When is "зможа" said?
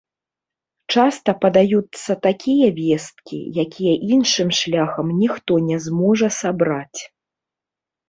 5.89-6.27